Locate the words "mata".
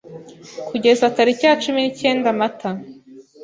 2.39-2.69